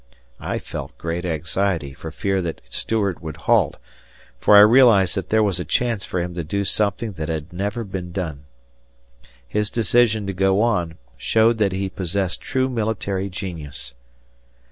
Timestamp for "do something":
6.43-7.11